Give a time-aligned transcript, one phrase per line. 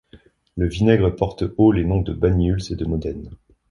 [0.57, 3.29] Le vinaigre porte haut les noms de Banyuls et de Modène.